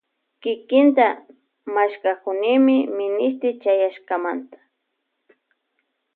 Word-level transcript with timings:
Kikinta 0.41 1.07
mashkakunimi 1.75 2.75
minishti 2.97 3.47
chayakamanta. 3.61 4.57